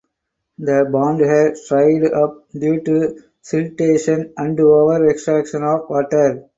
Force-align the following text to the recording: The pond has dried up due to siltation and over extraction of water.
The 0.57 0.89
pond 0.91 1.19
has 1.19 1.67
dried 1.67 2.11
up 2.11 2.49
due 2.51 2.81
to 2.85 3.21
siltation 3.43 4.33
and 4.35 4.59
over 4.59 5.07
extraction 5.07 5.61
of 5.63 5.87
water. 5.91 6.43